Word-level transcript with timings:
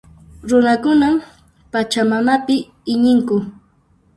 Runakunan 0.49 1.13
Pachamamapi 1.71 2.55
iñinku. 2.93 3.35